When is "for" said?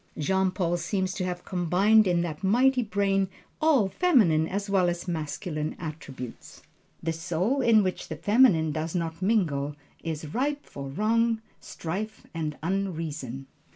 10.65-10.87